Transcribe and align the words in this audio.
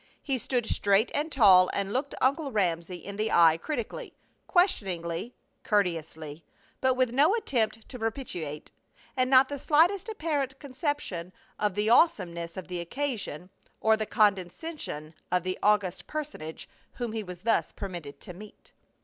He 0.23 0.39
stood 0.39 0.65
straight 0.65 1.11
and 1.13 1.31
tall 1.31 1.69
and 1.73 1.93
looked 1.93 2.15
Uncle 2.19 2.51
Ramsey 2.51 2.95
in 2.95 3.17
the 3.17 3.31
eye 3.31 3.57
critically, 3.57 4.15
questioningly, 4.47 5.35
courteously, 5.63 6.43
but 6.79 6.95
with 6.95 7.11
no 7.11 7.35
attempt 7.35 7.87
to 7.89 7.99
propitiate; 7.99 8.71
and 9.15 9.29
not 9.29 9.47
the 9.47 9.59
slightest 9.59 10.09
apparent 10.09 10.57
conception 10.57 11.31
of 11.59 11.75
the 11.75 11.91
awesomeness 11.91 12.57
of 12.57 12.67
the 12.67 12.79
occasion 12.81 13.51
or 13.79 13.95
the 13.95 14.07
condescension 14.07 15.13
of 15.31 15.43
the 15.43 15.59
august 15.61 16.07
personage 16.07 16.67
whom 16.93 17.11
he 17.11 17.21
was 17.21 17.41
thus 17.41 17.71
permitted 17.71 18.19
to 18.21 18.33
meet. 18.33 18.71